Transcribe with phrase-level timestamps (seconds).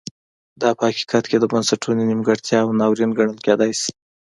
[0.61, 3.91] دا په حقیقت کې د بنسټونو نیمګړتیا او ناورین ګڼل کېدای شي.